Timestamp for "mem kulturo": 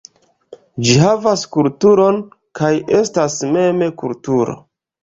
3.55-4.63